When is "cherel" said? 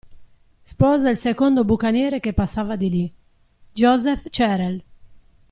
4.31-4.83